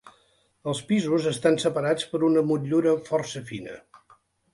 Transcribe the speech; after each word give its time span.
Els 0.71 0.79
pisos 0.91 1.27
estan 1.31 1.57
separats 1.63 2.07
per 2.13 2.21
una 2.29 2.43
motllura 2.53 2.95
força 3.11 3.43
fina. 3.51 3.77